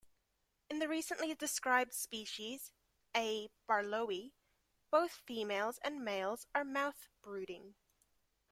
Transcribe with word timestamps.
In 0.67 0.79
the 0.79 0.87
recently 0.87 1.35
described 1.35 1.93
species 1.93 2.71
"A. 3.15 3.51
barlowi" 3.69 4.31
both 4.89 5.11
females 5.11 5.77
and 5.83 6.03
males 6.03 6.47
are 6.55 6.63
mouthbrooding. 6.65 7.75